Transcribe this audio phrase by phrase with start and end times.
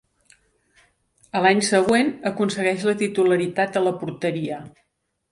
[1.39, 4.59] A l'any següent aconsegueix la titularitat a la porteria.